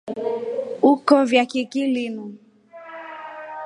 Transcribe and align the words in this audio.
Ukovya 0.91 1.43
kiki 1.51 1.81
linu. 1.93 2.25